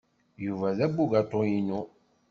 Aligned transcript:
Yuba 0.45 0.69
d 0.77 0.79
abugaṭu-inu. 0.85 1.81